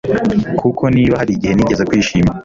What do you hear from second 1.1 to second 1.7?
hari igihe